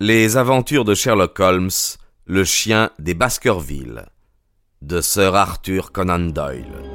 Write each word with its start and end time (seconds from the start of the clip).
Les 0.00 0.36
aventures 0.36 0.84
de 0.84 0.92
Sherlock 0.92 1.38
Holmes, 1.38 1.70
le 2.26 2.42
chien 2.42 2.90
des 2.98 3.14
Baskerville, 3.14 4.06
de 4.82 5.00
Sir 5.00 5.36
Arthur 5.36 5.92
Conan 5.92 6.18
Doyle. 6.18 6.93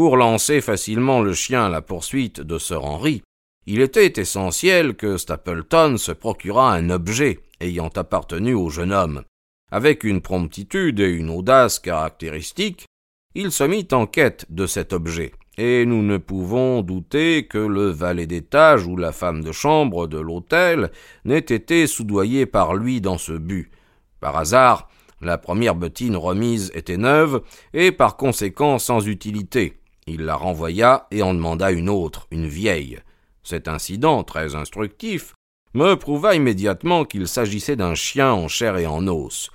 Pour 0.00 0.16
lancer 0.16 0.62
facilement 0.62 1.20
le 1.20 1.34
chien 1.34 1.66
à 1.66 1.68
la 1.68 1.82
poursuite 1.82 2.40
de 2.40 2.56
Sir 2.56 2.86
Henry, 2.86 3.22
il 3.66 3.82
était 3.82 4.18
essentiel 4.18 4.94
que 4.94 5.18
Stapleton 5.18 5.98
se 5.98 6.12
procurât 6.12 6.72
un 6.72 6.88
objet 6.88 7.40
ayant 7.60 7.90
appartenu 7.94 8.54
au 8.54 8.70
jeune 8.70 8.94
homme. 8.94 9.24
Avec 9.70 10.02
une 10.02 10.22
promptitude 10.22 11.00
et 11.00 11.10
une 11.10 11.28
audace 11.28 11.78
caractéristiques, 11.78 12.86
il 13.34 13.52
se 13.52 13.62
mit 13.62 13.88
en 13.92 14.06
quête 14.06 14.46
de 14.48 14.66
cet 14.66 14.94
objet, 14.94 15.32
et 15.58 15.84
nous 15.84 16.02
ne 16.02 16.16
pouvons 16.16 16.80
douter 16.80 17.46
que 17.46 17.58
le 17.58 17.90
valet 17.90 18.26
d'étage 18.26 18.86
ou 18.86 18.96
la 18.96 19.12
femme 19.12 19.44
de 19.44 19.52
chambre 19.52 20.06
de 20.06 20.18
l'hôtel 20.18 20.92
n'ait 21.26 21.40
été 21.40 21.86
soudoyé 21.86 22.46
par 22.46 22.74
lui 22.74 23.02
dans 23.02 23.18
ce 23.18 23.32
but. 23.32 23.70
Par 24.18 24.38
hasard, 24.38 24.88
la 25.20 25.36
première 25.36 25.74
bottine 25.74 26.16
remise 26.16 26.72
était 26.74 26.96
neuve, 26.96 27.42
et 27.74 27.92
par 27.92 28.16
conséquent 28.16 28.78
sans 28.78 29.06
utilité. 29.06 29.76
Il 30.12 30.22
la 30.22 30.34
renvoya 30.34 31.06
et 31.12 31.22
en 31.22 31.34
demanda 31.34 31.70
une 31.70 31.88
autre, 31.88 32.26
une 32.32 32.48
vieille. 32.48 32.98
Cet 33.44 33.68
incident, 33.68 34.24
très 34.24 34.56
instructif, 34.56 35.34
me 35.72 35.94
prouva 35.94 36.34
immédiatement 36.34 37.04
qu'il 37.04 37.28
s'agissait 37.28 37.76
d'un 37.76 37.94
chien 37.94 38.32
en 38.32 38.48
chair 38.48 38.76
et 38.76 38.88
en 38.88 39.06
os. 39.06 39.50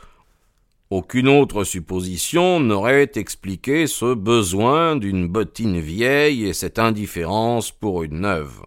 Aucune 0.90 1.28
autre 1.28 1.66
supposition 1.66 2.62
n'aurait 2.62 3.12
expliqué 3.16 3.86
ce 3.86 4.14
besoin 4.14 4.96
d'une 4.96 5.28
bottine 5.28 5.82
vieille 5.82 6.46
et 6.46 6.54
cette 6.54 6.80
indifférence 6.80 7.72
pour 7.72 8.04
une 8.04 8.22
neuve. 8.22 8.62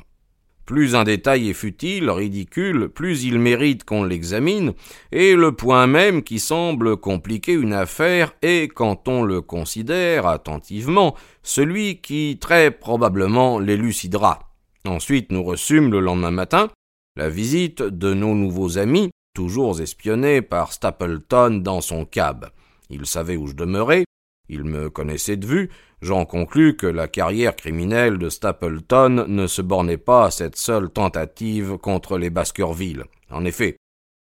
Plus 0.68 0.94
un 0.94 1.04
détail 1.04 1.48
est 1.48 1.54
futile, 1.54 2.10
ridicule, 2.10 2.90
plus 2.90 3.24
il 3.24 3.38
mérite 3.38 3.84
qu'on 3.84 4.04
l'examine, 4.04 4.74
et 5.12 5.34
le 5.34 5.52
point 5.52 5.86
même 5.86 6.22
qui 6.22 6.38
semble 6.38 6.98
compliquer 6.98 7.54
une 7.54 7.72
affaire 7.72 8.34
est, 8.42 8.70
quand 8.70 9.08
on 9.08 9.22
le 9.22 9.40
considère 9.40 10.26
attentivement, 10.26 11.16
celui 11.42 12.02
qui 12.02 12.36
très 12.38 12.70
probablement 12.70 13.58
l'élucidera. 13.58 14.40
Ensuite 14.86 15.32
nous 15.32 15.42
reçûmes 15.42 15.90
le 15.90 16.00
lendemain 16.00 16.32
matin 16.32 16.68
la 17.16 17.30
visite 17.30 17.82
de 17.82 18.12
nos 18.12 18.34
nouveaux 18.34 18.76
amis, 18.76 19.08
toujours 19.34 19.80
espionnés 19.80 20.42
par 20.42 20.74
Stapleton 20.74 21.62
dans 21.62 21.80
son 21.80 22.04
cab. 22.04 22.50
Il 22.90 23.06
savait 23.06 23.36
où 23.36 23.46
je 23.46 23.54
demeurais, 23.54 24.04
il 24.48 24.64
me 24.64 24.90
connaissait 24.90 25.36
de 25.36 25.46
vue, 25.46 25.70
j'en 26.00 26.24
conclus 26.24 26.76
que 26.76 26.86
la 26.86 27.08
carrière 27.08 27.56
criminelle 27.56 28.18
de 28.18 28.28
Stapleton 28.28 29.26
ne 29.28 29.46
se 29.46 29.62
bornait 29.62 29.96
pas 29.96 30.26
à 30.26 30.30
cette 30.30 30.56
seule 30.56 30.90
tentative 30.90 31.76
contre 31.76 32.18
les 32.18 32.30
Baskerville. 32.30 33.04
En 33.30 33.44
effet, 33.44 33.76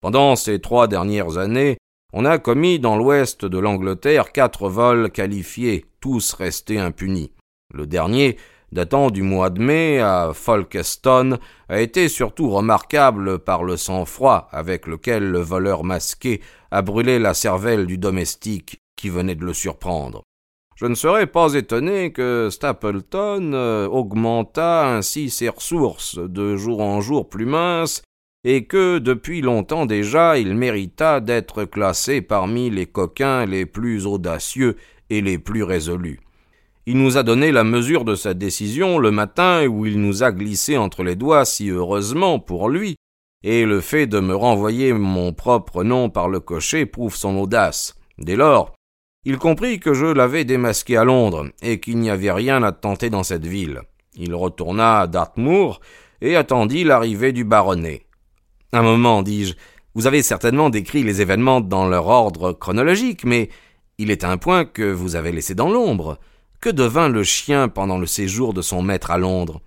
pendant 0.02 0.35
ces 0.35 0.59
trois 0.59 0.88
dernières 0.88 1.38
années, 1.38 1.77
on 2.13 2.25
a 2.25 2.38
commis 2.38 2.80
dans 2.80 2.95
l'ouest 2.95 3.43
de 3.43 3.57
l'Angleterre 3.57 4.31
quatre 4.31 4.70
vols 4.70 5.09
qualifiés, 5.09 5.86
tous 5.99 6.33
restés 6.33 6.77
impunis. 6.77 7.31
Le 7.73 7.87
dernier, 7.87 8.37
datant 8.71 9.09
du 9.09 9.23
mois 9.23 9.49
de 9.49 9.61
mai 9.61 9.99
à 9.99 10.31
Folkestone, 10.33 11.39
a 11.69 11.80
été 11.80 12.08
surtout 12.08 12.52
remarquable 12.52 13.39
par 13.39 13.64
le 13.64 13.77
sang-froid 13.77 14.48
avec 14.52 14.86
lequel 14.86 15.23
le 15.23 15.39
voleur 15.39 15.83
masqué 15.83 16.42
a 16.69 16.81
brûlé 16.81 17.17
la 17.17 17.33
cervelle 17.33 17.87
du 17.87 17.98
domestique 17.98 18.83
qui 18.95 19.09
venait 19.09 19.36
de 19.36 19.45
le 19.45 19.54
surprendre. 19.54 20.23
Je 20.76 20.86
ne 20.86 20.95
serais 20.95 21.27
pas 21.27 21.54
étonné 21.54 22.11
que 22.11 22.49
Stapleton 22.52 23.54
euh, 23.54 23.87
augmentât 23.87 24.87
ainsi 24.87 25.30
ses 25.30 25.49
ressources 25.49 26.17
de 26.17 26.55
jour 26.58 26.81
en 26.81 26.99
jour 26.99 27.30
plus 27.30 27.45
minces, 27.45 28.02
et 28.43 28.65
que 28.65 28.98
depuis 28.98 29.42
longtemps 29.42 29.86
déjà 29.86 30.37
il 30.37 30.55
méritât 30.55 31.21
d'être 31.21 31.64
classé 31.64 32.21
parmi 32.21 32.70
les 32.70 32.87
coquins 32.87 33.45
les 33.45 33.65
plus 33.65 34.05
audacieux 34.05 34.76
et 35.10 35.21
les 35.21 35.37
plus 35.37 35.64
résolus. 35.64 36.20
Il 36.86 36.98
nous 36.98 37.17
a 37.17 37.23
donné 37.23 37.54
la 37.54 37.64
mesure 37.64 38.04
de 38.04 38.15
sa 38.15 38.33
décision 38.33 38.98
le 38.98 39.11
matin 39.11 39.65
où 39.67 39.86
il 39.86 40.02
nous 40.02 40.23
a 40.23 40.33
glissé 40.33 40.75
entre 40.75 41.04
les 41.04 41.15
doigts 41.15 41.45
si 41.45 41.70
heureusement 41.70 42.39
pour 42.39 42.67
lui, 42.67 42.95
et 43.43 43.65
le 43.65 43.80
fait 43.80 44.08
de 44.08 44.20
me 44.20 44.36
renvoyer 44.36 44.92
mon 44.92 45.31
propre 45.33 45.83
nom 45.83 46.10
par 46.10 46.27
le 46.27 46.39
cocher 46.42 46.86
prouve 46.86 47.15
son 47.15 47.37
audace. 47.37 47.95
Dès 48.17 48.36
lors, 48.36 48.73
il 49.26 49.38
comprit 49.38 49.80
que 49.80 49.94
je 49.94 50.06
l'avais 50.06 50.45
démasqué 50.45 50.98
à 50.98 51.04
Londres, 51.04 51.48
et 51.61 51.80
qu'il 51.80 51.98
n'y 51.98 52.10
avait 52.10 52.32
rien 52.32 52.61
à 52.64 52.72
tenter 52.72 53.10
dans 53.10 53.23
cette 53.23 53.45
ville. 53.45 53.82
Il 54.16 54.36
retourna 54.36 55.02
à 55.02 55.08
Dartmoor, 55.08 55.80
et 56.22 56.36
attendit 56.36 56.84
l'arrivée 56.84 57.32
du 57.32 57.44
baronnet. 57.44 58.06
Un 58.72 58.82
moment, 58.82 59.22
dis-je, 59.22 59.56
vous 59.95 60.08
avez 60.08 60.23
certainement 60.23 60.70
décrit 60.70 61.04
les 61.04 61.22
événements 61.22 61.61
dans 61.61 61.88
leur 61.88 62.08
ordre 62.08 62.54
chronologique, 62.54 63.26
mais 63.26 63.50
il 63.98 64.10
est 64.10 64.23
un 64.23 64.38
point 64.38 64.66
que 64.66 64.92
vous 64.92 65.16
avez 65.16 65.32
laissé 65.32 65.54
dans 65.54 65.70
l'ombre. 65.70 66.17
Que 66.60 66.70
devint 66.70 67.10
le 67.10 67.23
chien 67.23 67.67
pendant 67.67 68.00
le 68.00 68.08
séjour 68.08 68.54
de 68.54 68.61
son 68.61 68.82
maître 68.82 69.11
à 69.11 69.17
Londres? 69.17 69.61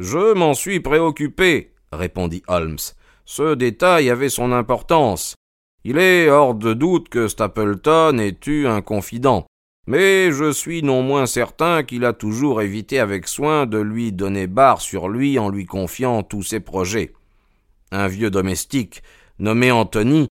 Je 0.00 0.34
m'en 0.34 0.52
suis 0.52 0.80
préoccupé, 0.80 1.72
répondit 1.92 2.42
Holmes. 2.48 2.78
Ce 3.24 3.54
détail 3.54 4.10
avait 4.10 4.28
son 4.28 4.52
importance. 4.52 5.36
Il 5.82 5.96
est 5.96 6.28
hors 6.28 6.54
de 6.54 6.74
doute 6.74 7.08
que 7.08 7.26
Stapleton 7.26 8.18
ait 8.18 8.36
eu 8.46 8.66
un 8.66 8.82
confident, 8.82 9.46
mais 9.86 10.30
je 10.30 10.52
suis 10.52 10.82
non 10.82 11.02
moins 11.02 11.24
certain 11.24 11.82
qu'il 11.82 12.04
a 12.04 12.12
toujours 12.12 12.60
évité 12.60 12.98
avec 12.98 13.26
soin 13.26 13.64
de 13.64 13.78
lui 13.78 14.12
donner 14.12 14.46
barre 14.46 14.82
sur 14.82 15.08
lui 15.08 15.38
en 15.38 15.48
lui 15.48 15.64
confiant 15.64 16.22
tous 16.22 16.42
ses 16.42 16.60
projets. 16.60 17.14
Un 17.92 18.08
vieux 18.08 18.30
domestique, 18.30 19.02
nommé 19.38 19.70
Anthony, 19.70 20.28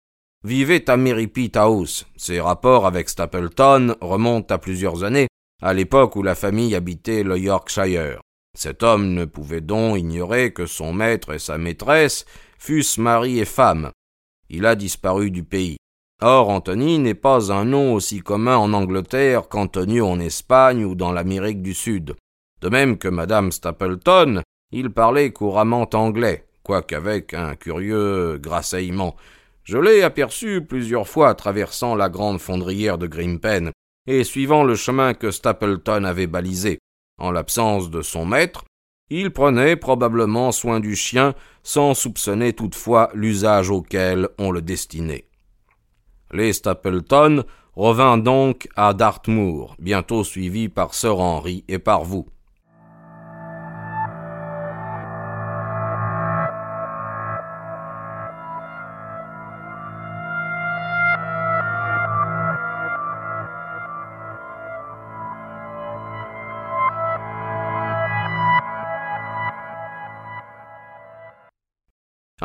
vivait 0.45 0.89
à 0.89 0.97
Merripit 0.97 1.53
House. 1.57 2.07
Ses 2.17 2.41
rapports 2.41 2.87
avec 2.87 3.11
Stapleton 3.11 3.97
remontent 4.01 4.55
à 4.55 4.59
plusieurs 4.59 5.05
années, 5.05 5.29
à 5.63 5.75
l'époque 5.75 6.17
où 6.17 6.23
la 6.23 6.35
famille 6.35 6.75
habitait 6.75 7.23
le 7.23 7.39
Yorkshire. 7.39 8.21
Cet 8.57 8.83
homme 8.83 9.13
ne 9.13 9.27
pouvait 9.27 9.61
donc 9.61 9.99
ignorer 9.99 10.55
que 10.55 10.65
son 10.65 10.95
maître 10.95 11.35
et 11.35 11.39
sa 11.39 11.59
maîtresse 11.59 12.25
fussent 12.59 12.99
mari 12.99 13.41
et 13.41 13.45
femme, 13.45 13.91
il 14.55 14.67
a 14.67 14.75
disparu 14.75 15.31
du 15.31 15.45
pays. 15.45 15.77
Or, 16.23 16.49
Anthony 16.49 16.99
n'est 16.99 17.15
pas 17.15 17.53
un 17.53 17.65
nom 17.65 17.93
aussi 17.93 18.21
commun 18.21 18.57
en 18.57 18.73
Angleterre 18.73 19.49
qu'Antonio 19.49 20.07
en 20.07 20.21
Espagne 20.21 20.85
ou 20.85 20.95
dans 20.95 21.13
l'Amérique 21.13 21.61
du 21.61 21.75
Sud. 21.75 22.15
De 22.63 22.69
même 22.69 22.97
que 22.97 23.09
Madame 23.09 23.53
Stapleton, 23.53 24.43
il 24.71 24.91
parlait 24.91 25.33
couramment 25.33 25.89
anglais, 25.93 26.47
quoiqu'avec 26.63 27.35
un 27.35 27.57
curieux 27.57 28.39
grasseillement. 28.39 29.17
Je 29.65 29.77
l'ai 29.77 30.03
aperçu 30.03 30.63
plusieurs 30.63 31.09
fois 31.09 31.35
traversant 31.35 31.95
la 31.95 32.09
grande 32.09 32.41
fondrière 32.41 32.97
de 32.97 33.07
Grimpen 33.07 33.73
et 34.07 34.25
suivant 34.25 34.63
le 34.63 34.77
chemin 34.77 35.15
que 35.15 35.31
Stapleton 35.31 36.05
avait 36.05 36.27
balisé. 36.27 36.79
En 37.19 37.33
l'absence 37.33 37.91
de 37.91 38.03
son 38.03 38.25
maître, 38.25 38.65
il 39.11 39.31
prenait 39.31 39.77
probablement 39.77 40.53
soin 40.53 40.81
du 40.81 40.97
chien, 40.97 41.35
sans 41.63 41.95
soupçonner 41.95 42.53
toutefois 42.53 43.11
l'usage 43.15 43.71
auquel 43.71 44.29
on 44.39 44.51
le 44.51 44.63
destinait. 44.63 45.29
Les 46.33 46.53
Stapleton 46.53 47.45
revint 47.75 48.19
donc 48.19 48.69
à 48.77 48.95
Dartmoor, 48.95 49.77
bientôt 49.79 50.25
suivis 50.25 50.69
par 50.69 50.95
Sir 50.95 51.19
Henry 51.19 51.65
et 51.69 51.79
par 51.79 52.05
vous. 52.05 52.27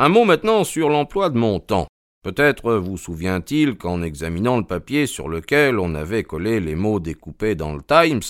Un 0.02 0.08
mot 0.08 0.24
maintenant 0.24 0.64
sur 0.64 0.88
l'emploi 0.88 1.28
de 1.28 1.36
mon 1.36 1.60
temps. 1.60 1.86
Peut-être 2.24 2.72
vous 2.76 2.96
souvient-il 2.96 3.76
qu'en 3.76 4.00
examinant 4.00 4.56
le 4.56 4.64
papier 4.64 5.04
sur 5.04 5.28
lequel 5.28 5.78
on 5.78 5.94
avait 5.94 6.22
collé 6.22 6.58
les 6.58 6.74
mots 6.74 7.00
découpés 7.00 7.54
dans 7.54 7.74
le 7.74 7.82
Times, 7.82 8.22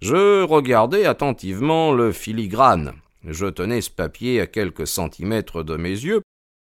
je 0.00 0.42
regardais 0.44 1.04
attentivement 1.04 1.92
le 1.92 2.12
filigrane. 2.12 2.94
Je 3.22 3.44
tenais 3.44 3.82
ce 3.82 3.90
papier 3.90 4.40
à 4.40 4.46
quelques 4.46 4.86
centimètres 4.86 5.62
de 5.62 5.76
mes 5.76 5.90
yeux, 5.90 6.22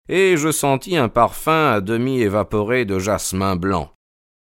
et 0.07 0.36
je 0.36 0.51
sentis 0.51 0.98
un 0.98 1.10
parfum 1.10 1.74
à 1.74 1.80
demi 1.80 2.22
évaporé 2.22 2.86
de 2.86 2.98
jasmin 2.98 3.56
blanc. 3.56 3.92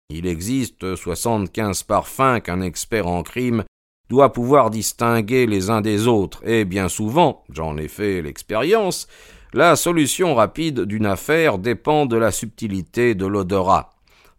Il 0.08 0.28
existe 0.28 0.94
soixante-quinze 0.94 1.82
parfums 1.82 2.40
qu'un 2.44 2.60
expert 2.60 3.08
en 3.08 3.24
crime 3.24 3.64
doit 4.08 4.32
pouvoir 4.32 4.70
distinguer 4.70 5.46
les 5.46 5.68
uns 5.68 5.80
des 5.80 6.06
autres, 6.06 6.46
et 6.48 6.64
bien 6.64 6.88
souvent, 6.88 7.42
j'en 7.50 7.76
ai 7.76 7.88
fait 7.88 8.22
l'expérience, 8.22 9.08
la 9.52 9.76
solution 9.76 10.34
rapide 10.34 10.82
d'une 10.82 11.06
affaire 11.06 11.58
dépend 11.58 12.06
de 12.06 12.16
la 12.16 12.30
subtilité 12.30 13.14
de 13.14 13.26
l'odorat. 13.26 13.90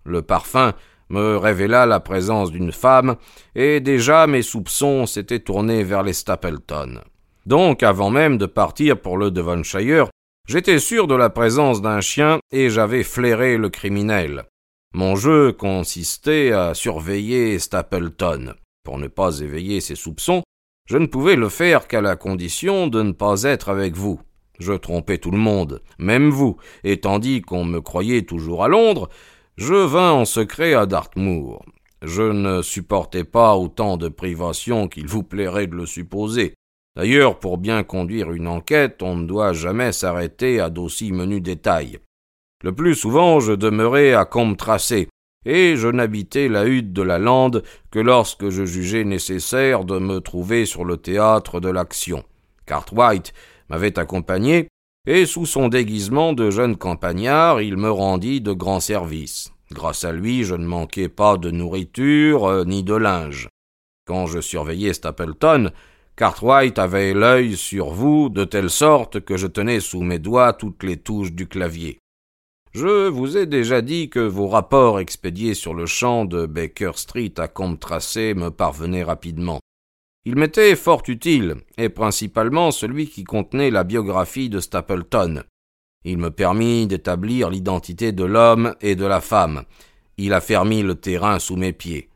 Le 0.06 0.22
parfum 0.22 0.74
me 1.10 1.38
révéla 1.38 1.86
la 1.86 2.00
présence 2.00 2.52
d'une 2.52 2.72
femme, 2.72 3.16
et 3.56 3.80
déjà 3.80 4.28
mes 4.28 4.42
soupçons 4.42 5.06
s'étaient 5.06 5.40
tournés 5.40 5.84
vers 5.84 6.04
les 6.04 6.14
Stapleton. 6.14 7.02
Donc, 7.46 7.82
avant 7.84 8.10
même 8.10 8.38
de 8.38 8.46
partir 8.46 9.00
pour 9.00 9.18
le 9.18 9.32
Devonshire, 9.32 10.10
j'étais 10.48 10.80
sûr 10.80 11.08
de 11.08 11.16
la 11.16 11.30
présence 11.30 11.82
d'un 11.82 12.02
chien 12.02 12.40
et 12.52 12.70
j'avais 12.70 13.04
flairé 13.04 13.58
le 13.58 13.70
criminel. 13.70 14.46
Mon 14.94 15.16
jeu 15.16 15.54
consistait 15.54 16.52
à 16.52 16.74
surveiller 16.74 17.60
Stapleton. 17.60 18.54
Pour 18.84 18.98
ne 18.98 19.08
pas 19.08 19.40
éveiller 19.40 19.82
ses 19.82 19.96
soupçons, 19.96 20.44
je 20.86 20.98
ne 20.98 21.06
pouvais 21.06 21.36
le 21.36 21.50
faire 21.50 21.88
qu'à 21.88 22.02
la 22.02 22.16
condition 22.16 22.88
de 22.88 23.02
ne 23.02 23.12
pas 23.12 23.44
être 23.44 23.70
avec 23.70 23.96
vous. 23.96 24.22
Je 24.60 24.74
trompais 24.74 25.18
tout 25.18 25.32
le 25.32 25.38
monde, 25.38 25.82
même 26.00 26.30
vous, 26.30 26.58
et 26.84 27.00
tandis 27.00 27.42
qu'on 27.42 27.66
me 27.66 27.82
croyait 27.82 28.24
toujours 28.24 28.64
à 28.64 28.68
Londres, 28.68 29.10
je 29.58 29.74
vins 29.74 30.12
en 30.12 30.26
secret 30.26 30.74
à 30.74 30.86
Dartmoor. 30.86 31.64
Je 32.02 32.22
ne 32.22 32.62
supportais 32.62 33.24
pas 33.24 33.56
autant 33.56 33.98
de 33.98 34.08
privations 34.08 34.88
qu'il 34.88 35.08
vous 35.08 35.24
plairait 35.24 35.68
de 35.68 35.76
le 35.76 35.86
supposer. 35.86 36.54
D'ailleurs, 36.96 37.40
pour 37.40 37.58
bien 37.58 37.84
conduire 37.84 38.32
une 38.32 38.48
enquête, 38.48 39.02
on 39.04 39.16
ne 39.16 39.28
doit 39.28 39.54
jamais 39.54 39.92
s'arrêter 39.92 40.60
à 40.60 40.70
d'aussi 40.70 41.12
menus 41.12 41.42
détails. 41.42 42.00
Le 42.64 42.74
plus 42.74 42.96
souvent, 42.96 43.40
je 43.40 43.54
demeurais 43.54 44.14
à 44.14 44.26
Combe-Tracé, 44.26 45.08
et 45.46 45.76
je 45.76 45.88
n'habitais 45.88 46.50
la 46.50 46.66
hutte 46.66 46.94
de 46.94 47.04
la 47.04 47.20
lande 47.20 47.64
que 47.92 48.00
lorsque 48.00 48.50
je 48.50 48.66
jugeais 48.66 49.04
nécessaire 49.04 49.86
de 49.86 50.00
me 50.00 50.20
trouver 50.20 50.66
sur 50.66 50.86
le 50.86 50.98
théâtre 50.98 51.60
de 51.60 51.70
l'action. 51.70 52.24
Cartwright 52.66 53.34
m'avait 53.70 54.00
accompagné, 54.00 54.68
et 55.06 55.26
sous 55.26 55.46
son 55.46 55.70
déguisement 55.70 56.34
de 56.34 56.50
jeune 56.50 56.76
campagnard, 56.76 57.62
il 57.62 57.78
me 57.78 57.90
rendit 57.90 58.42
de 58.42 58.52
grands 58.52 58.82
services. 58.82 59.52
Grâce 59.72 60.04
à 60.04 60.12
lui, 60.12 60.44
je 60.44 60.56
ne 60.56 60.66
manquais 60.66 61.10
pas 61.10 61.38
de 61.38 61.52
nourriture 61.52 62.46
euh, 62.46 62.64
ni 62.64 62.84
de 62.84 62.94
linge. 62.94 63.50
Quand 64.06 64.26
je 64.26 64.40
surveillais 64.40 64.94
Stapleton, 64.94 65.72
Cartwright 66.16 66.80
avait 66.80 67.14
l'œil 67.14 67.56
sur 67.56 67.90
vous 67.90 68.30
de 68.30 68.44
telle 68.44 68.70
sorte 68.70 69.20
que 69.20 69.38
je 69.38 69.48
tenais 69.48 69.80
sous 69.80 70.02
mes 70.02 70.20
doigts 70.20 70.54
toutes 70.54 70.84
les 70.84 70.98
touches 70.98 71.34
du 71.34 71.48
clavier. 71.48 72.00
Je 72.74 73.08
vous 73.08 73.38
ai 73.38 73.46
déjà 73.46 73.82
dit 73.82 74.10
que 74.10 74.20
vos 74.20 74.48
rapports 74.48 75.00
expédiés 75.00 75.54
sur 75.54 75.74
le 75.74 75.86
champ 75.86 76.26
de 76.26 76.46
Baker 76.46 76.92
Street 76.96 77.34
à 77.38 77.48
Combe 77.48 77.80
Tracé 77.80 78.34
me 78.34 78.50
parvenaient 78.50 79.04
rapidement. 79.04 79.60
Ils 80.28 80.36
m'étaient 80.36 80.76
fort 80.76 81.04
utiles, 81.08 81.56
et 81.78 81.88
principalement 81.88 82.72
celui 82.72 83.08
qui 83.08 83.24
contenait 83.24 83.72
la 83.72 83.86
biographie 83.86 84.50
de 84.50 84.60
Stapleton. 84.60 85.44
Il 86.04 86.18
me 86.18 86.32
permit 86.32 86.86
d'établir 86.86 87.50
l'identité 87.50 88.12
de 88.12 88.26
l'homme 88.26 88.76
et 88.82 88.98
de 88.98 89.06
la 89.06 89.22
femme. 89.22 89.64
Il 90.18 90.34
a 90.34 90.42
fermi 90.42 90.84
le 90.84 90.96
terrain 90.96 91.40
sous 91.40 91.56
mes 91.56 91.72
pieds. 91.72 92.10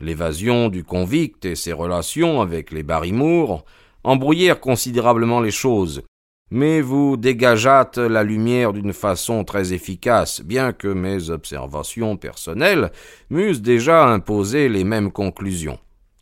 L'évasion 0.00 0.68
du 0.68 0.82
convict 0.82 1.44
et 1.44 1.54
ses 1.54 1.72
relations 1.72 2.40
avec 2.40 2.72
les 2.72 2.82
Barrymore 2.82 3.64
embrouillèrent 4.02 4.58
considérablement 4.58 5.40
les 5.40 5.52
choses, 5.52 6.02
mais 6.50 6.80
vous 6.80 7.16
dégageâtes 7.16 7.98
la 7.98 8.24
lumière 8.24 8.72
d'une 8.72 8.92
façon 8.92 9.44
très 9.44 9.72
efficace, 9.72 10.40
bien 10.40 10.72
que 10.72 10.88
mes 10.88 11.30
observations 11.30 12.16
personnelles 12.16 12.90
m'eussent 13.30 13.62
déjà 13.62 14.04
imposé 14.04 14.68
les 14.68 14.82
mêmes 14.82 15.12
conclusions. 15.12 15.78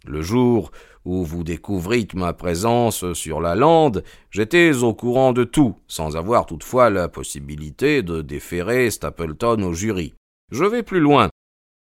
Le 0.06 0.20
jour 0.20 0.70
où 1.04 1.24
vous 1.24 1.44
découvrîtes 1.44 2.14
ma 2.14 2.32
présence 2.32 3.12
sur 3.12 3.40
la 3.40 3.54
lande, 3.54 4.04
j'étais 4.30 4.82
au 4.82 4.94
courant 4.94 5.32
de 5.32 5.44
tout, 5.44 5.76
sans 5.86 6.16
avoir 6.16 6.46
toutefois 6.46 6.90
la 6.90 7.08
possibilité 7.08 8.02
de 8.02 8.22
déférer 8.22 8.90
Stapleton 8.90 9.62
au 9.62 9.72
jury. 9.72 10.14
Je 10.50 10.64
vais 10.64 10.82
plus 10.82 11.00
loin. 11.00 11.28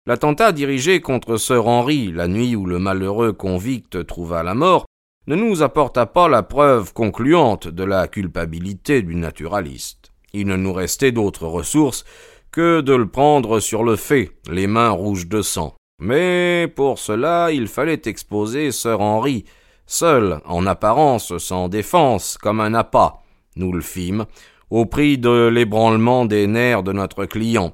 L'attentat 0.06 0.52
dirigé 0.52 1.00
contre 1.00 1.38
Sir 1.38 1.66
Henry 1.68 2.12
la 2.12 2.28
nuit 2.28 2.56
où 2.56 2.66
le 2.66 2.80
malheureux 2.80 3.32
convict 3.32 4.06
trouva 4.06 4.44
la 4.44 4.54
mort 4.54 4.86
ne 5.28 5.36
nous 5.36 5.64
apporta 5.64 6.06
pas 6.06 6.28
la 6.28 6.44
preuve 6.44 6.94
concluante 6.94 7.70
de 7.70 7.86
la 7.86 8.10
culpabilité 8.10 9.02
du 9.02 9.16
naturaliste. 9.16 10.12
Il 10.34 10.48
ne 10.48 10.58
nous 10.58 10.74
restait 10.74 11.14
d'autre 11.14 11.48
ressource 11.48 12.04
que 12.52 12.82
de 12.82 12.94
le 12.94 13.08
prendre 13.08 13.60
sur 13.60 13.84
le 13.84 13.96
fait, 13.96 14.32
les 14.50 14.68
mains 14.68 14.90
rouges 14.90 15.28
de 15.28 15.42
sang. 15.42 15.76
Mais 16.00 16.72
pour 16.76 17.00
cela 17.00 17.52
il 17.52 17.68
fallait 17.68 18.02
exposer 18.06 18.72
Sir 18.72 19.00
Henry, 19.02 19.46
seul, 19.86 20.40
en 20.46 20.66
apparence 20.66 21.38
sans 21.38 21.70
défense, 21.70 22.38
comme 22.38 22.60
un 22.60 22.74
appât. 22.74 23.22
Nous 23.56 23.72
le 23.72 23.82
fîmes, 23.82 24.26
au 24.70 24.86
prix 24.86 25.18
de 25.18 25.48
l'ébranlement 25.48 26.26
des 26.26 26.48
nerfs 26.48 26.84
de 26.84 26.94
notre 26.94 27.26
client, 27.26 27.72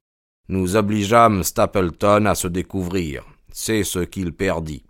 nous 0.50 0.76
obligeâmes 0.76 1.44
Stapleton 1.44 2.26
à 2.26 2.36
se 2.36 2.48
découvrir. 2.48 3.24
C'est 3.52 3.84
ce 3.84 4.00
qu'il 4.00 4.34
perdit. 4.34 4.84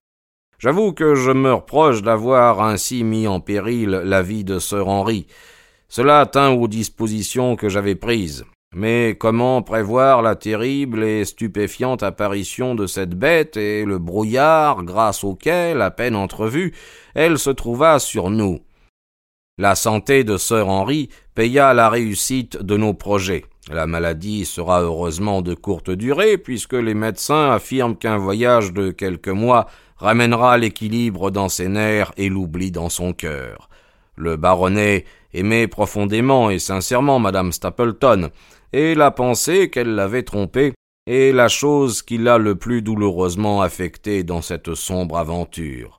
J'avoue 0.58 0.94
que 0.94 1.16
je 1.16 1.32
me 1.32 1.54
reproche 1.54 2.02
d'avoir 2.02 2.62
ainsi 2.62 3.04
mis 3.04 3.28
en 3.28 3.40
péril 3.40 3.90
la 3.90 4.22
vie 4.22 4.44
de 4.44 4.60
Sir 4.60 4.88
Henry. 4.88 5.28
Cela 5.88 6.26
tint 6.26 6.52
aux 6.52 6.68
dispositions 6.68 7.56
que 7.56 7.70
j'avais 7.70 7.96
prises. 7.96 8.46
Mais 8.76 9.18
comment 9.20 9.64
prévoir 9.64 10.22
la 10.22 10.36
terrible 10.36 11.04
et 11.04 11.26
stupéfiante 11.26 12.04
apparition 12.04 12.76
de 12.76 12.86
cette 12.86 13.16
bête 13.16 13.58
et 13.58 13.84
le 13.84 13.98
brouillard 13.98 14.84
grâce 14.84 15.24
auquel, 15.24 15.82
à 15.82 15.90
peine 15.90 16.16
entrevue, 16.16 16.76
elle 17.16 17.40
se 17.40 17.50
trouva 17.50 17.98
sur 17.98 18.30
nous? 18.30 18.60
La 19.58 19.74
santé 19.74 20.24
de 20.24 20.38
Sir 20.38 20.70
Henry 20.70 21.10
paya 21.34 21.74
la 21.74 21.90
réussite 21.90 22.62
de 22.62 22.78
nos 22.78 22.94
projets. 22.94 23.44
La 23.72 23.88
maladie 23.88 24.46
sera 24.46 24.82
heureusement 24.82 25.42
de 25.42 25.56
courte 25.56 25.90
durée, 25.90 26.38
puisque 26.38 26.74
les 26.74 26.94
médecins 26.94 27.52
affirment 27.52 27.98
qu'un 27.98 28.18
voyage 28.18 28.72
de 28.72 28.92
quelques 28.92 29.28
mois 29.28 29.66
ramènera 29.98 30.58
l'équilibre 30.58 31.32
dans 31.32 31.50
ses 31.50 31.68
nerfs 31.68 32.14
et 32.18 32.30
l'oubli 32.30 32.72
dans 32.72 32.90
son 32.90 33.14
cœur. 33.14 33.70
Le 34.16 34.38
baronnet 34.38 35.06
aimait 35.34 35.68
profondément 35.68 36.50
et 36.50 36.60
sincèrement 36.60 37.20
madame 37.20 37.52
Stapleton, 37.52 38.30
et 38.74 38.96
la 38.96 39.12
pensée 39.12 39.70
qu'elle 39.70 39.96
l'avait 39.96 40.24
trompé 40.24 40.74
est 41.08 41.34
la 41.34 41.48
chose 41.48 42.02
qui 42.02 42.18
l'a 42.18 42.38
le 42.38 42.56
plus 42.56 42.82
douloureusement 42.82 43.62
affecté 43.62 44.24
dans 44.24 44.42
cette 44.42 44.76
sombre 44.76 45.18
aventure. 45.18 45.99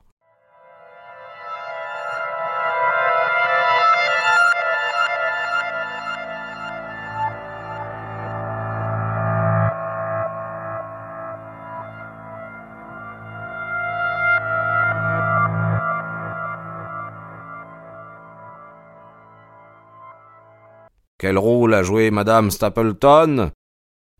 Quel 21.21 21.37
rôle 21.37 21.75
a 21.75 21.83
joué 21.83 22.09
madame 22.09 22.49
Stapleton? 22.49 23.51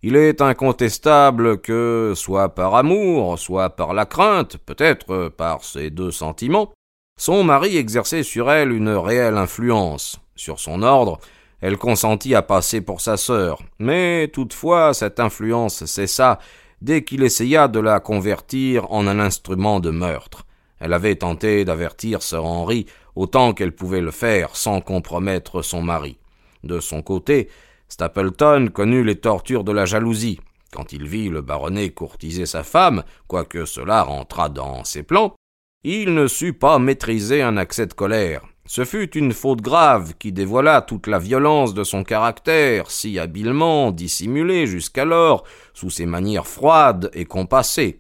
Il 0.04 0.16
est 0.16 0.40
incontestable 0.40 1.60
que, 1.60 2.14
soit 2.16 2.50
par 2.50 2.76
amour, 2.76 3.40
soit 3.40 3.72
par 3.72 3.96
la 3.96 4.06
crainte, 4.06 4.58
peut-être 4.58 5.30
par 5.30 5.64
ces 5.64 5.90
deux 5.90 6.12
sentiments, 6.12 6.72
son 7.20 7.44
mari 7.44 7.76
exerçait 7.76 8.22
sur 8.22 8.52
elle 8.52 8.72
une 8.72 8.92
réelle 8.92 9.38
influence. 9.38 10.22
Sur 10.36 10.60
son 10.60 10.84
ordre, 10.84 11.20
elle 11.60 11.80
consentit 11.80 12.36
à 12.36 12.44
passer 12.44 12.82
pour 12.82 13.02
sa 13.02 13.18
sœur, 13.18 13.64
mais 13.80 14.30
toutefois 14.32 14.94
cette 14.94 15.20
influence 15.20 15.86
cessa 15.86 16.38
dès 16.82 17.04
qu'il 17.04 17.24
essaya 17.24 17.68
de 17.68 17.80
la 17.80 18.00
convertir 18.00 18.86
en 18.92 19.08
un 19.08 19.20
instrument 19.20 19.80
de 19.80 19.90
meurtre. 19.90 20.46
Elle 20.80 20.94
avait 20.94 21.16
tenté 21.16 21.66
d'avertir 21.66 22.22
sir 22.22 22.46
Henry 22.46 22.86
autant 23.16 23.54
qu'elle 23.54 23.74
pouvait 23.74 24.02
le 24.02 24.12
faire 24.12 24.56
sans 24.56 24.82
compromettre 24.82 25.64
son 25.64 25.82
mari. 25.82 26.20
De 26.64 26.80
son 26.80 27.02
côté, 27.02 27.50
Stapleton 27.88 28.70
connut 28.74 29.04
les 29.04 29.18
tortures 29.18 29.64
de 29.64 29.72
la 29.72 29.86
jalousie. 29.86 30.40
Quand 30.72 30.94
il 30.94 31.08
vit 31.08 31.30
le 31.30 31.42
baronnet 31.42 31.90
courtiser 31.90 32.46
sa 32.46 32.64
femme, 32.64 33.04
quoique 33.28 33.66
cela 33.66 34.04
rentrât 34.04 34.50
dans 34.50 34.84
ses 34.84 35.04
plans, 35.04 35.36
il 35.84 36.14
ne 36.14 36.28
sut 36.28 36.54
pas 36.54 36.80
maîtriser 36.80 37.42
un 37.42 37.58
accès 37.58 37.88
de 37.88 37.94
colère. 37.94 38.44
Ce 38.66 38.86
fut 38.86 39.18
une 39.18 39.34
faute 39.34 39.62
grave 39.62 40.14
qui 40.18 40.32
dévoila 40.32 40.82
toute 40.82 41.08
la 41.08 41.20
violence 41.20 41.74
de 41.74 41.84
son 41.84 42.04
caractère, 42.04 42.92
si 42.92 43.20
habilement 43.20 43.92
dissimulé 43.92 44.68
jusqu'alors 44.68 45.44
sous 45.74 45.90
ses 45.90 46.06
manières 46.06 46.48
froides 46.48 47.10
et 47.14 47.26
compassées. 47.26 48.00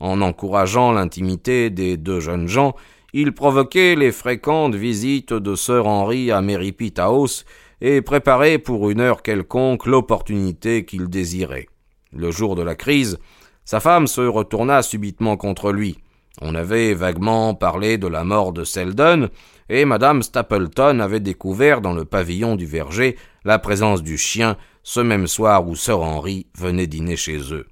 En 0.00 0.22
encourageant 0.22 0.92
l'intimité 0.92 1.70
des 1.70 1.96
deux 1.96 2.18
jeunes 2.18 2.48
gens, 2.48 2.74
il 3.12 3.32
provoquait 3.32 3.94
les 3.94 4.12
fréquentes 4.12 4.74
visites 4.74 5.34
de 5.34 5.54
sir 5.54 5.86
Henry 5.86 6.32
à 6.32 6.40
Merripit 6.40 6.94
House 6.96 7.44
et 7.80 8.02
préparait 8.02 8.58
pour 8.58 8.90
une 8.90 9.00
heure 9.00 9.22
quelconque 9.22 9.86
l'opportunité 9.86 10.84
qu'il 10.84 11.08
désirait. 11.08 11.68
Le 12.12 12.30
jour 12.30 12.56
de 12.56 12.62
la 12.62 12.74
crise, 12.74 13.18
sa 13.64 13.80
femme 13.80 14.06
se 14.06 14.20
retourna 14.20 14.82
subitement 14.82 15.36
contre 15.36 15.72
lui. 15.72 15.98
On 16.40 16.54
avait 16.54 16.94
vaguement 16.94 17.54
parlé 17.54 17.98
de 17.98 18.06
la 18.06 18.24
mort 18.24 18.52
de 18.52 18.64
Selden, 18.64 19.28
et 19.68 19.84
madame 19.84 20.22
Stapleton 20.22 20.98
avait 21.00 21.20
découvert 21.20 21.80
dans 21.80 21.92
le 21.92 22.04
pavillon 22.04 22.56
du 22.56 22.66
verger 22.66 23.16
la 23.44 23.58
présence 23.58 24.02
du 24.02 24.18
chien 24.18 24.56
ce 24.82 25.00
même 25.00 25.26
soir 25.26 25.66
où 25.66 25.76
sir 25.76 26.00
Henry 26.00 26.46
venait 26.56 26.86
dîner 26.86 27.16
chez 27.16 27.52
eux. 27.52 27.66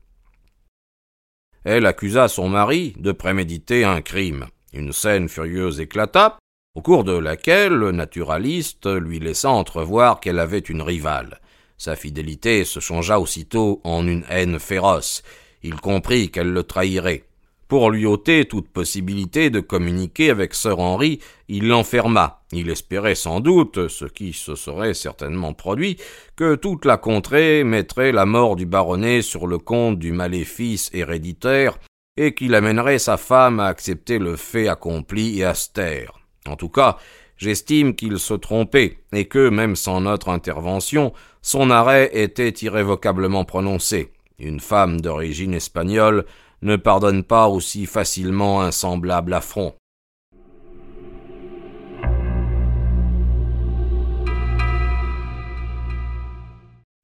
Elle 1.64 1.86
accusa 1.86 2.28
son 2.28 2.48
mari 2.48 2.94
de 2.98 3.12
préméditer 3.12 3.84
un 3.84 4.00
crime. 4.00 4.46
Une 4.72 4.92
scène 4.92 5.28
furieuse 5.28 5.80
éclata, 5.80 6.38
au 6.78 6.80
cours 6.80 7.02
de 7.02 7.18
laquelle 7.18 7.72
le 7.72 7.90
naturaliste 7.90 8.86
lui 8.86 9.18
laissa 9.18 9.50
entrevoir 9.50 10.20
qu'elle 10.20 10.38
avait 10.38 10.60
une 10.60 10.80
rivale. 10.80 11.40
Sa 11.76 11.96
fidélité 11.96 12.64
se 12.64 12.78
changea 12.78 13.18
aussitôt 13.18 13.80
en 13.82 14.06
une 14.06 14.22
haine 14.30 14.60
féroce. 14.60 15.24
Il 15.64 15.74
comprit 15.80 16.30
qu'elle 16.30 16.52
le 16.52 16.62
trahirait. 16.62 17.24
Pour 17.66 17.90
lui 17.90 18.06
ôter 18.06 18.44
toute 18.44 18.68
possibilité 18.68 19.50
de 19.50 19.58
communiquer 19.58 20.30
avec 20.30 20.54
sir 20.54 20.78
Henry, 20.78 21.18
il 21.48 21.66
l'enferma. 21.66 22.44
Il 22.52 22.70
espérait 22.70 23.16
sans 23.16 23.40
doute, 23.40 23.88
ce 23.88 24.04
qui 24.04 24.32
se 24.32 24.54
serait 24.54 24.94
certainement 24.94 25.54
produit, 25.54 25.96
que 26.36 26.54
toute 26.54 26.84
la 26.84 26.96
contrée 26.96 27.64
mettrait 27.64 28.12
la 28.12 28.24
mort 28.24 28.54
du 28.54 28.66
baronnet 28.66 29.22
sur 29.22 29.48
le 29.48 29.58
compte 29.58 29.98
du 29.98 30.12
maléfice 30.12 30.90
héréditaire, 30.94 31.76
et 32.16 32.36
qu'il 32.36 32.54
amènerait 32.54 33.00
sa 33.00 33.16
femme 33.16 33.58
à 33.58 33.66
accepter 33.66 34.20
le 34.20 34.36
fait 34.36 34.68
accompli 34.68 35.40
et 35.40 35.44
à 35.44 35.54
se 35.54 35.72
taire. 35.72 36.17
En 36.48 36.56
tout 36.56 36.68
cas, 36.68 36.96
j'estime 37.36 37.94
qu'il 37.94 38.18
se 38.18 38.34
trompait, 38.34 38.98
et 39.12 39.26
que, 39.26 39.48
même 39.48 39.76
sans 39.76 40.00
notre 40.00 40.30
intervention, 40.30 41.12
son 41.42 41.70
arrêt 41.70 42.10
était 42.12 42.48
irrévocablement 42.48 43.44
prononcé. 43.44 44.12
Une 44.38 44.60
femme 44.60 45.00
d'origine 45.00 45.54
espagnole 45.54 46.24
ne 46.62 46.76
pardonne 46.76 47.22
pas 47.22 47.48
aussi 47.48 47.86
facilement 47.86 48.62
un 48.62 48.70
semblable 48.70 49.32
affront. 49.32 49.74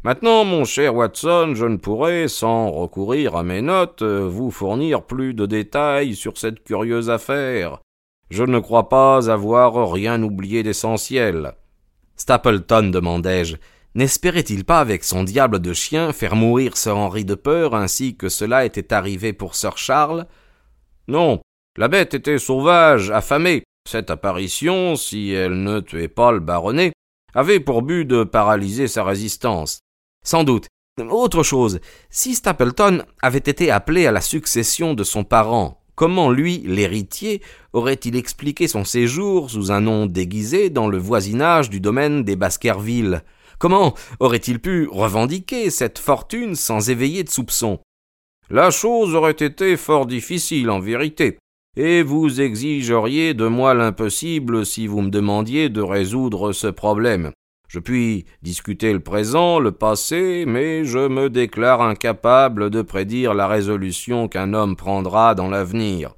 Maintenant, 0.05 0.45
mon 0.45 0.67
cher 0.67 0.95
Watson, 0.95 1.55
je 1.55 1.65
ne 1.65 1.79
pourrai, 1.79 2.29
sans 2.29 2.71
recourir 2.71 3.37
à 3.37 3.43
mes 3.43 3.63
notes, 3.63 4.03
vous 4.03 4.51
fournir 4.51 5.03
plus 5.03 5.33
de 5.33 5.47
détails 5.47 6.15
sur 6.15 6.37
cette 6.37 6.63
curieuse 6.63 7.09
affaire. 7.09 7.79
Je 8.35 8.43
ne 8.43 8.59
crois 8.59 8.89
pas 8.89 9.31
avoir 9.31 9.93
rien 9.93 10.21
oublié 10.21 10.65
d'essentiel. 10.65 11.55
Stapleton, 12.17 12.91
demandai-je, 12.91 13.55
N'espérait-il 13.95 14.65
pas 14.65 14.81
avec 14.81 15.05
son 15.05 15.23
diable 15.23 15.61
de 15.61 15.73
chien 15.73 16.13
faire 16.13 16.35
mourir 16.35 16.77
Sir 16.77 16.97
Henry 16.97 17.25
de 17.25 17.37
peur 17.37 17.77
ainsi 17.77 18.17
que 18.17 18.29
cela 18.29 18.65
était 18.65 18.93
arrivé 18.93 19.33
pour 19.33 19.55
Sir 19.55 19.79
Charles? 19.79 20.27
Non, 21.07 21.43
la 21.79 21.87
bête 21.87 22.15
était 22.15 22.41
sauvage, 22.41 23.13
affamée. 23.13 23.63
Cette 23.89 24.11
apparition, 24.11 24.97
si 24.97 25.31
elle 25.31 25.63
ne 25.63 25.79
tuait 25.79 26.09
pas 26.09 26.33
le 26.33 26.41
baronnet, 26.41 26.91
avait 27.35 27.61
pour 27.61 27.83
but 27.83 28.05
de 28.05 28.25
paralyser 28.25 28.89
sa 28.89 29.05
résistance. 29.05 29.79
Sans 30.27 30.43
doute. 30.43 30.67
Autre 31.09 31.45
chose, 31.45 31.79
si 32.11 32.35
Stapleton 32.35 33.05
avait 33.23 33.39
été 33.39 33.71
appelé 33.71 34.09
à 34.09 34.13
la 34.13 34.21
succession 34.21 34.95
de 34.95 35.05
son 35.05 35.23
parent, 35.23 35.84
comment 35.95 36.31
lui, 36.31 36.59
l'héritier, 36.67 37.43
aurait-il 37.73 38.17
expliqué 38.17 38.69
son 38.69 38.85
séjour 38.85 39.51
sous 39.51 39.73
un 39.73 39.81
nom 39.81 40.07
déguisé 40.07 40.71
dans 40.71 40.89
le 40.89 40.99
voisinage 40.99 41.71
du 41.71 41.81
domaine 41.81 42.25
des 42.25 42.37
Baskerville? 42.37 43.23
Comment 43.59 43.95
aurait-il 44.21 44.61
pu 44.61 44.89
revendiquer 44.91 45.71
cette 45.71 45.99
fortune 45.99 46.55
sans 46.55 46.91
éveiller 46.91 47.25
de 47.25 47.31
soupçons? 47.31 47.81
La 48.51 48.71
chose 48.71 49.15
aurait 49.15 49.33
été 49.33 49.77
fort 49.77 50.07
difficile 50.07 50.71
en 50.71 50.81
vérité, 50.81 51.39
et 51.77 52.03
vous 52.03 52.41
exigeriez 52.41 53.35
de 53.35 53.47
moi 53.47 53.75
l'impossible 53.75 54.67
si 54.67 54.87
vous 54.87 55.01
me 55.01 55.11
demandiez 55.11 55.69
de 55.69 55.81
résoudre 55.81 56.53
ce 56.53 56.67
problème. 56.67 57.33
Je 57.75 57.81
puis 57.81 58.25
discuter 58.41 58.93
le 58.93 59.01
présent, 59.01 59.59
le 59.59 59.73
passé, 59.73 60.45
mais 60.47 60.85
je 60.85 61.09
me 61.09 61.29
déclare 61.29 61.83
incapable 61.83 62.71
de 62.71 62.83
prédire 62.83 63.35
la 63.35 63.49
résolution 63.49 64.29
qu'un 64.29 64.55
homme 64.55 64.77
prendra 64.77 65.35
dans 65.35 65.49
l'avenir. 65.49 66.15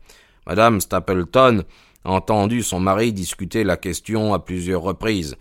Madame 0.47 0.83
Stapleton 0.83 1.65
a 2.05 2.11
entendu 2.11 2.63
son 2.63 2.79
mari 2.79 3.15
discuter 3.15 3.65
la 3.65 3.79
question 3.79 4.35
à 4.35 4.39
plusieurs 4.39 4.83
reprises. 4.83 5.37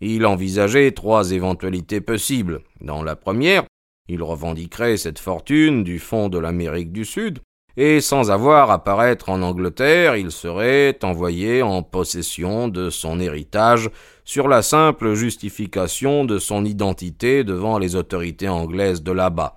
Il 0.00 0.24
envisageait 0.24 0.92
trois 0.92 1.30
éventualités 1.30 2.00
possibles. 2.00 2.62
Dans 2.80 3.02
la 3.02 3.14
première, 3.14 3.64
il 4.08 4.22
revendiquerait 4.22 4.96
cette 4.96 5.18
fortune 5.18 5.84
du 5.84 5.98
fond 5.98 6.30
de 6.30 6.38
l'Amérique 6.38 6.90
du 6.90 7.04
Sud, 7.04 7.40
et 7.76 8.00
sans 8.00 8.30
avoir 8.30 8.70
à 8.70 8.82
paraître 8.82 9.28
en 9.28 9.42
Angleterre, 9.42 10.16
il 10.16 10.30
serait 10.30 10.98
envoyé 11.02 11.62
en 11.62 11.82
possession 11.82 12.68
de 12.68 12.90
son 12.90 13.20
héritage 13.20 13.90
sur 14.24 14.48
la 14.48 14.62
simple 14.62 15.14
justification 15.14 16.24
de 16.24 16.38
son 16.38 16.64
identité 16.64 17.44
devant 17.44 17.78
les 17.78 17.96
autorités 17.96 18.48
anglaises 18.48 19.02
de 19.02 19.12
là-bas. 19.12 19.56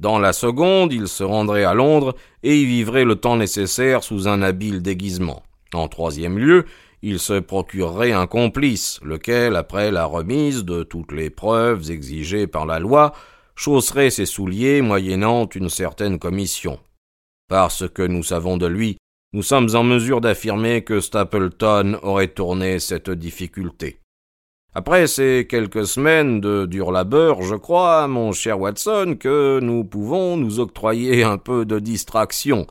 Dans 0.00 0.18
la 0.18 0.32
seconde, 0.32 0.92
il 0.92 1.06
se 1.06 1.22
rendrait 1.22 1.64
à 1.64 1.74
Londres 1.74 2.14
et 2.42 2.56
y 2.56 2.64
vivrait 2.64 3.04
le 3.04 3.16
temps 3.16 3.36
nécessaire 3.36 4.02
sous 4.02 4.26
un 4.26 4.42
habile 4.42 4.82
déguisement. 4.82 5.42
En 5.74 5.88
troisième 5.88 6.38
lieu, 6.38 6.66
il 7.02 7.18
se 7.18 7.38
procurerait 7.38 8.12
un 8.12 8.26
complice, 8.26 9.00
lequel, 9.02 9.56
après 9.56 9.90
la 9.90 10.04
remise 10.04 10.64
de 10.64 10.82
toutes 10.82 11.12
les 11.12 11.30
preuves 11.30 11.90
exigées 11.90 12.46
par 12.46 12.66
la 12.66 12.78
loi, 12.78 13.12
chausserait 13.54 14.10
ses 14.10 14.26
souliers 14.26 14.82
moyennant 14.82 15.48
une 15.54 15.68
certaine 15.68 16.18
commission. 16.18 16.78
Parce 17.52 17.86
que 17.86 18.00
nous 18.00 18.22
savons 18.22 18.56
de 18.56 18.66
lui, 18.66 18.96
nous 19.34 19.42
sommes 19.42 19.68
en 19.74 19.82
mesure 19.84 20.22
d'affirmer 20.22 20.84
que 20.84 21.00
Stapleton 21.00 21.98
aurait 22.02 22.28
tourné 22.28 22.78
cette 22.78 23.10
difficulté. 23.10 24.00
Après 24.74 25.06
ces 25.06 25.46
quelques 25.46 25.86
semaines 25.86 26.40
de 26.40 26.64
dur 26.64 26.90
labeur, 26.90 27.42
je 27.42 27.54
crois, 27.54 28.08
mon 28.08 28.32
cher 28.32 28.58
Watson, 28.58 29.18
que 29.20 29.60
nous 29.60 29.84
pouvons 29.84 30.38
nous 30.38 30.60
octroyer 30.60 31.24
un 31.24 31.36
peu 31.36 31.66
de 31.66 31.78
distraction. 31.78 32.66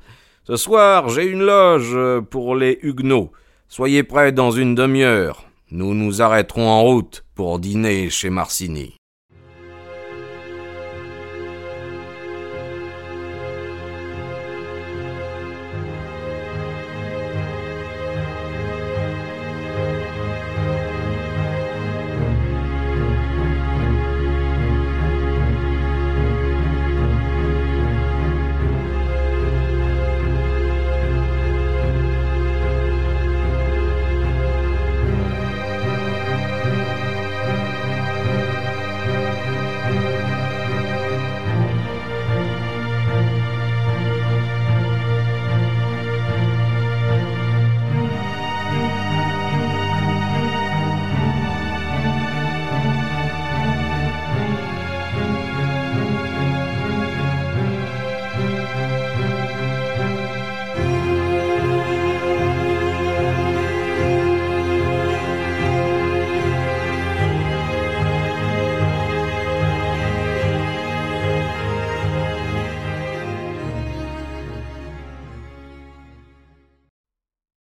Ce 0.46 0.56
soir, 0.56 1.10
j'ai 1.10 1.28
une 1.28 1.44
loge 1.44 1.96
pour 2.32 2.56
les 2.56 2.80
Huguenots. 2.82 3.32
Soyez 3.68 4.02
prêts 4.02 4.32
dans 4.32 4.50
une 4.50 4.74
demi-heure. 4.74 5.46
Nous 5.70 5.94
nous 5.94 6.24
arrêterons 6.24 6.68
en 6.68 6.82
route 6.82 7.24
pour 7.36 7.60
dîner 7.60 8.10
chez 8.10 8.32
Marcini. 8.32 8.96